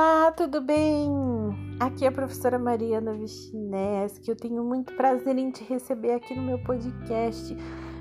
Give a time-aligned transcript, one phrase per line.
[0.00, 1.10] Olá, tudo bem?
[1.80, 4.30] Aqui é a professora Mariana Vichineski.
[4.30, 7.52] Eu tenho muito prazer em te receber aqui no meu podcast.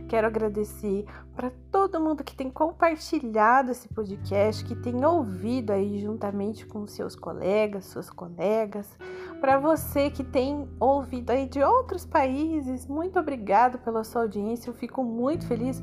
[0.08, 1.06] Quero agradecer
[1.36, 7.16] para todo mundo que tem compartilhado esse podcast, que tem ouvido aí juntamente com seus
[7.16, 8.88] colegas, suas colegas,
[9.42, 12.86] para você que tem ouvido aí de outros países.
[12.86, 14.70] Muito obrigado pela sua audiência.
[14.70, 15.82] Eu fico muito feliz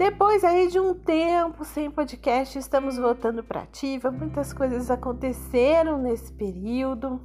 [0.00, 4.10] depois aí de um tempo sem podcast, estamos voltando para ativa.
[4.10, 7.20] Muitas coisas aconteceram nesse período.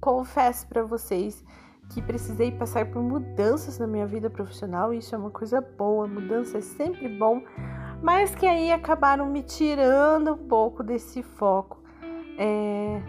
[0.00, 1.44] Confesso para vocês
[1.92, 4.90] que precisei passar por mudanças na minha vida profissional.
[4.90, 7.42] Isso é uma coisa boa, mudança é sempre bom,
[8.02, 11.82] mas que aí acabaram me tirando um pouco desse foco
[12.38, 13.02] é,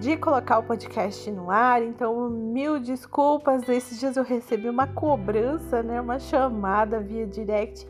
[0.00, 1.80] de colocar o podcast no ar.
[1.80, 3.68] Então, mil desculpas.
[3.68, 7.86] Esses dias eu recebi uma cobrança, né, uma chamada via direct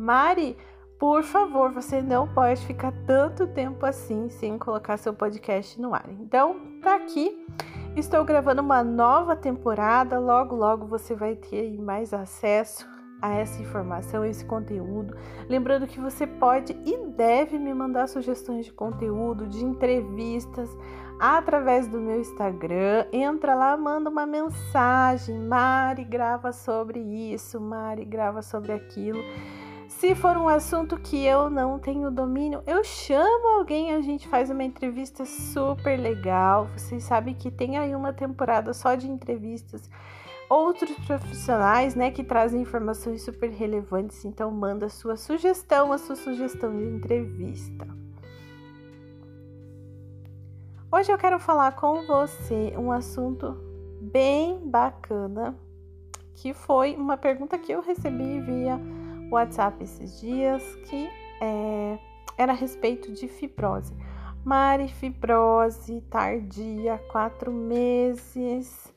[0.00, 0.56] Mari,
[0.98, 6.08] por favor, você não pode ficar tanto tempo assim sem colocar seu podcast no ar.
[6.08, 7.46] Então, tá aqui.
[7.94, 10.18] Estou gravando uma nova temporada.
[10.18, 12.88] Logo, logo você vai ter mais acesso
[13.20, 15.14] a essa informação, esse conteúdo.
[15.50, 20.74] Lembrando que você pode e deve me mandar sugestões de conteúdo, de entrevistas
[21.20, 23.04] através do meu Instagram.
[23.12, 25.38] Entra lá, manda uma mensagem.
[25.38, 29.20] Mari grava sobre isso, Mari grava sobre aquilo.
[30.00, 34.48] Se for um assunto que eu não tenho domínio, eu chamo alguém, a gente faz
[34.48, 36.68] uma entrevista super legal.
[36.74, 39.90] Vocês sabem que tem aí uma temporada só de entrevistas.
[40.48, 44.24] Outros profissionais, né, que trazem informações super relevantes.
[44.24, 47.86] Então, manda sua sugestão, a sua sugestão de entrevista.
[50.90, 53.54] Hoje eu quero falar com você um assunto
[54.00, 55.54] bem bacana,
[56.36, 58.80] que foi uma pergunta que eu recebi via
[59.30, 61.08] WhatsApp esses dias que
[61.40, 61.98] é,
[62.36, 63.94] era a respeito de fibrose.
[64.44, 68.92] Mari, fibrose tardia, quatro meses.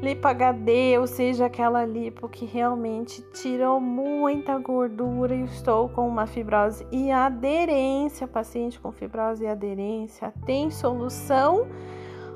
[0.00, 6.26] Lipo HD, ou seja, aquela lipo que realmente tirou muita gordura e estou com uma
[6.26, 8.26] fibrose e aderência.
[8.26, 11.68] Paciente com fibrose e aderência tem solução?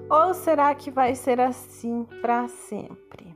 [0.08, 3.35] Ou será que vai ser assim para sempre?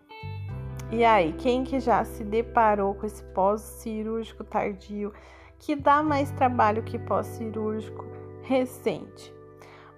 [0.93, 5.13] E aí, quem que já se deparou com esse pós-cirúrgico tardio
[5.57, 8.05] que dá mais trabalho que pós-cirúrgico
[8.43, 9.33] recente?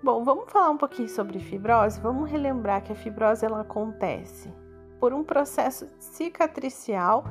[0.02, 1.98] Bom, vamos falar um pouquinho sobre fibrose.
[1.98, 4.52] Vamos relembrar que a fibrose ela acontece
[5.00, 7.24] por um processo cicatricial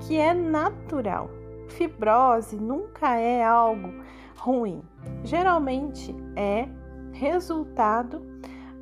[0.00, 1.30] que é natural.
[1.68, 3.94] Fibrose nunca é algo
[4.36, 4.82] ruim.
[5.22, 6.66] Geralmente é
[7.12, 8.20] resultado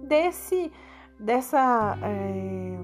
[0.03, 0.73] desse
[1.21, 2.82] dessa é,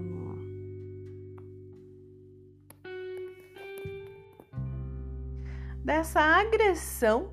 [5.88, 7.31] dessa agressão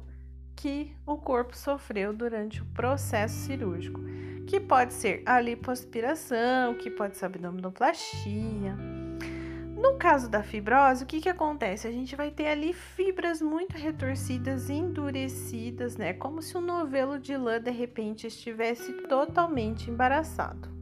[0.55, 3.99] que o corpo sofreu durante o processo cirúrgico,
[4.47, 8.73] que pode ser a lipoaspiração, que pode ser a abdominoplastia.
[9.75, 11.85] No caso da fibrose, o que, que acontece?
[11.85, 16.13] A gente vai ter ali fibras muito retorcidas, endurecidas, né?
[16.13, 20.73] Como se o novelo de lã de repente estivesse totalmente embaraçado.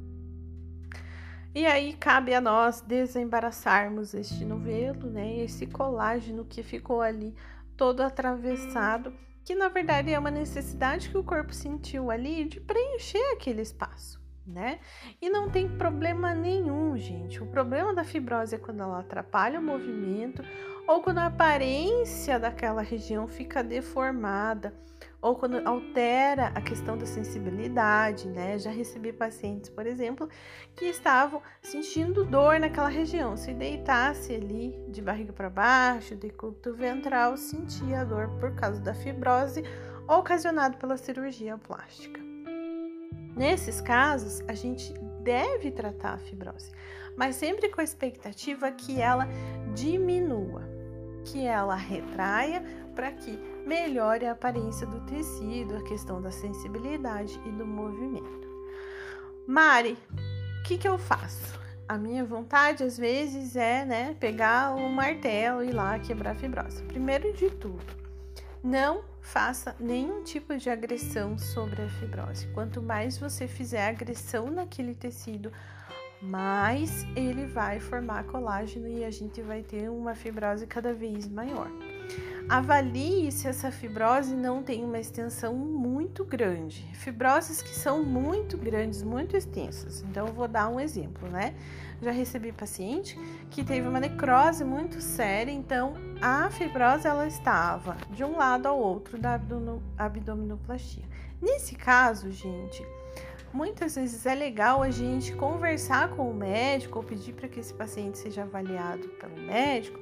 [1.55, 5.37] E aí cabe a nós desembaraçarmos este novelo, né?
[5.39, 7.33] Esse colágeno que ficou ali
[7.83, 9.13] todo atravessado,
[9.43, 14.21] que na verdade é uma necessidade que o corpo sentiu ali de preencher aquele espaço,
[14.47, 14.79] né?
[15.21, 17.43] E não tem problema nenhum, gente.
[17.43, 20.41] O problema da fibrose é quando ela atrapalha o movimento
[20.87, 24.73] ou quando a aparência daquela região fica deformada
[25.23, 28.59] ou quando altera a questão da sensibilidade, né?
[28.59, 30.27] Já recebi pacientes, por exemplo,
[30.75, 33.37] que estavam sentindo dor naquela região.
[33.37, 38.93] Se deitasse ali de barriga para baixo, decúbito ventral, sentia a dor por causa da
[38.93, 39.63] fibrose
[40.09, 42.19] ocasionada pela cirurgia plástica.
[43.33, 46.69] Nesses casos, a gente deve tratar a fibrose,
[47.15, 49.25] mas sempre com a expectativa que ela
[49.73, 50.63] diminua,
[51.23, 52.61] que ela retraia
[52.93, 58.47] para que melhore a aparência do tecido, a questão da sensibilidade e do movimento.
[59.47, 59.97] Mari,
[60.59, 61.59] o que, que eu faço?
[61.87, 66.35] A minha vontade às vezes é, né, pegar o martelo e ir lá quebrar a
[66.35, 66.81] fibrose.
[66.83, 67.83] Primeiro de tudo,
[68.63, 72.47] não faça nenhum tipo de agressão sobre a fibrose.
[72.53, 75.51] Quanto mais você fizer agressão naquele tecido,
[76.21, 81.69] mais ele vai formar colágeno e a gente vai ter uma fibrose cada vez maior.
[82.47, 86.87] Avalie se essa fibrose não tem uma extensão muito grande.
[86.93, 90.03] Fibroses que são muito grandes, muito extensas.
[90.09, 91.55] Então, eu vou dar um exemplo, né?
[92.01, 93.17] Já recebi paciente
[93.49, 98.77] que teve uma necrose muito séria, então a fibrose ela estava de um lado ao
[98.77, 99.39] outro da
[99.97, 101.03] abdominoplastia.
[101.41, 102.85] Nesse caso, gente,
[103.53, 107.73] muitas vezes é legal a gente conversar com o médico ou pedir para que esse
[107.73, 109.99] paciente seja avaliado pelo médico.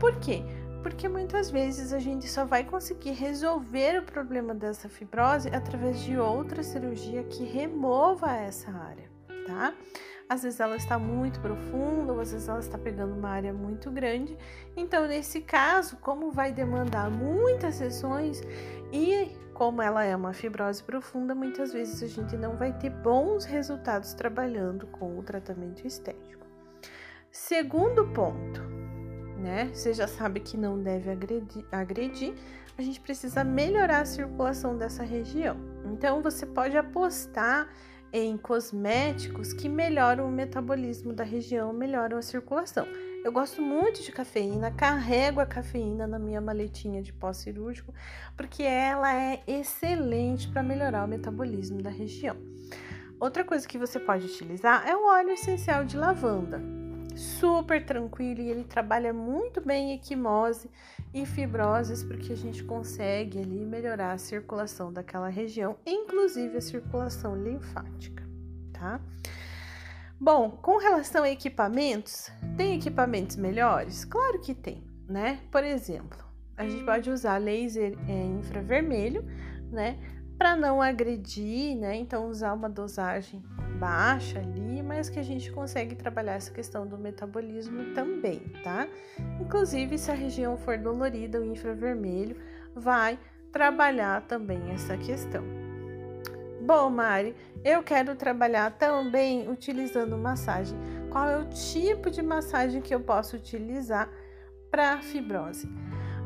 [0.00, 0.42] Por quê?
[0.84, 6.18] Porque muitas vezes a gente só vai conseguir resolver o problema dessa fibrose através de
[6.18, 9.10] outra cirurgia que remova essa área,
[9.46, 9.72] tá?
[10.28, 13.90] Às vezes ela está muito profunda, ou às vezes ela está pegando uma área muito
[13.90, 14.36] grande.
[14.76, 18.42] Então, nesse caso, como vai demandar muitas sessões
[18.92, 23.46] e como ela é uma fibrose profunda, muitas vezes a gente não vai ter bons
[23.46, 26.44] resultados trabalhando com o tratamento estético.
[27.30, 28.83] Segundo ponto,
[29.38, 29.70] né?
[29.72, 32.34] Você já sabe que não deve agredir, agredir,
[32.76, 35.56] a gente precisa melhorar a circulação dessa região.
[35.84, 37.68] Então, você pode apostar
[38.12, 42.86] em cosméticos que melhoram o metabolismo da região, melhoram a circulação.
[43.24, 47.92] Eu gosto muito de cafeína, carrego a cafeína na minha maletinha de pós-cirúrgico,
[48.36, 52.36] porque ela é excelente para melhorar o metabolismo da região.
[53.18, 56.83] Outra coisa que você pode utilizar é o óleo essencial de lavanda.
[57.14, 60.68] Super tranquilo e ele trabalha muito bem equimose
[61.12, 67.36] e fibroses, porque a gente consegue ali melhorar a circulação daquela região, inclusive a circulação
[67.36, 68.24] linfática,
[68.72, 69.00] tá?
[70.20, 74.04] Bom, com relação a equipamentos, tem equipamentos melhores?
[74.04, 75.40] Claro que tem, né?
[75.50, 76.18] Por exemplo,
[76.56, 79.24] a gente pode usar laser é, infravermelho,
[79.70, 79.98] né?
[80.38, 81.96] Para não agredir, né?
[81.96, 83.42] Então, usar uma dosagem
[83.78, 88.88] baixa ali, mas que a gente consegue trabalhar essa questão do metabolismo também, tá?
[89.40, 92.36] Inclusive, se a região for dolorida, o infravermelho
[92.74, 93.18] vai
[93.52, 95.44] trabalhar também essa questão.
[96.60, 100.78] Bom, Mari, eu quero trabalhar também utilizando massagem.
[101.10, 104.10] Qual é o tipo de massagem que eu posso utilizar
[104.70, 105.68] para fibrose?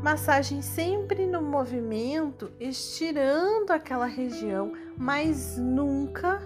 [0.03, 6.41] Massagem sempre no movimento, estirando aquela região, mas nunca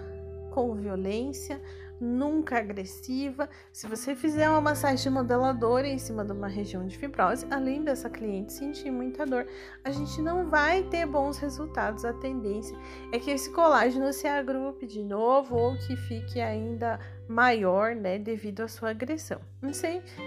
[0.49, 1.61] com violência,
[2.03, 3.49] nunca agressiva.
[3.71, 8.09] Se você fizer uma massagem modeladora em cima de uma região de fibrose, além dessa
[8.09, 9.47] cliente sentir muita dor,
[9.83, 12.03] a gente não vai ter bons resultados.
[12.03, 12.77] A tendência
[13.11, 18.61] é que esse colágeno se agrupe de novo ou que fique ainda maior, né, devido
[18.61, 19.39] à sua agressão.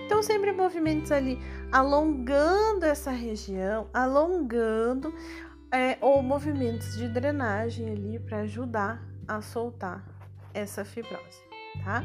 [0.07, 1.39] Então sempre movimentos ali
[1.71, 5.15] alongando essa região, alongando
[5.71, 10.05] é, ou movimentos de drenagem ali para ajudar a soltar
[10.55, 11.46] essa fibrose
[11.85, 12.03] tá?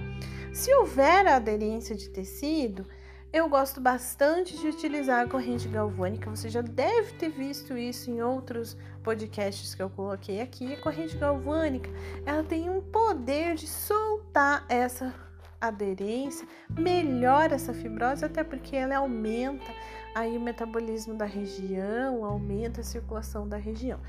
[0.54, 2.86] Se houver aderência de tecido,
[3.34, 6.30] eu gosto bastante de utilizar a corrente galvânica.
[6.30, 10.74] Você já deve ter visto isso em outros podcasts que eu coloquei aqui.
[10.74, 11.90] A corrente galvânica,
[12.26, 15.16] ela tem um poder de soltar essa
[15.62, 16.46] aderência,
[16.78, 19.72] melhora essa fibrose, até porque ela aumenta
[20.14, 24.02] aí o metabolismo da região, aumenta a circulação da região.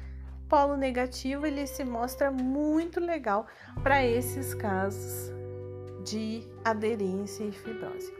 [0.49, 3.47] Polo negativo, ele se mostra muito legal
[3.85, 5.33] para esses casos
[6.05, 8.13] de aderência e fibrose.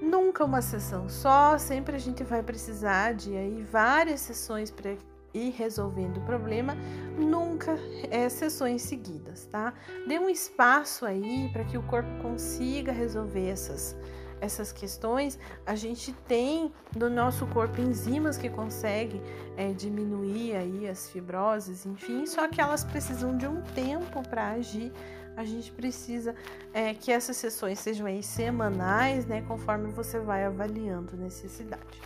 [0.00, 4.96] Nunca uma sessão só, sempre a gente vai precisar de aí várias sessões para
[5.34, 6.76] ir resolvendo o problema,
[7.16, 7.78] nunca
[8.10, 9.72] é sessões seguidas, tá?
[10.06, 13.96] Dê um espaço aí para que o corpo consiga resolver essas
[14.42, 19.22] essas questões, a gente tem no nosso corpo enzimas que conseguem
[19.56, 24.92] é, diminuir aí as fibroses, enfim, só que elas precisam de um tempo para agir
[25.36, 26.34] a gente precisa
[26.72, 32.00] é, que essas sessões sejam aí semanais, né, conforme você vai avaliando necessidade.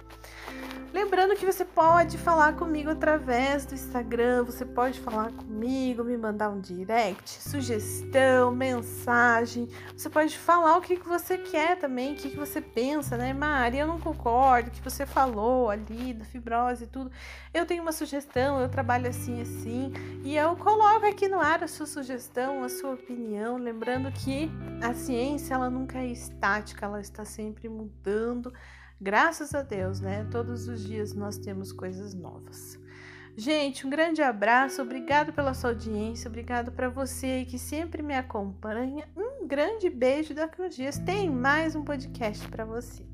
[0.92, 6.48] Lembrando que você pode falar comigo através do Instagram, você pode falar comigo, me mandar
[6.50, 9.68] um direct, sugestão, mensagem.
[9.94, 13.32] Você pode falar o que, que você quer também, o que, que você pensa, né?
[13.32, 17.10] Maria, eu não concordo, o que você falou ali da fibrose e tudo.
[17.52, 19.92] Eu tenho uma sugestão, eu trabalho assim, assim.
[20.24, 23.56] E eu coloco aqui no ar a sua sugestão, a sua opinião.
[23.56, 24.50] Lembrando que
[24.82, 28.52] a ciência, ela nunca é estática, ela está sempre mudando.
[29.00, 30.26] Graças a Deus, né?
[30.30, 32.78] Todos os dias nós temos coisas novas.
[33.36, 39.06] Gente, um grande abraço, obrigado pela sua audiência, obrigado para você que sempre me acompanha.
[39.14, 43.04] Um grande beijo daqui uns dias tem mais um podcast para você.